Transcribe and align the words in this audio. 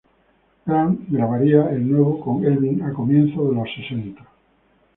Grant 0.65 0.97
grabaría 1.11 1.61
de 1.65 1.77
nuevo 1.77 2.19
con 2.21 2.43
Elvin 2.43 2.81
a 2.81 2.91
comienzos 2.91 3.49
de 3.51 3.55
los 3.55 3.69
sesenta. 3.75 4.25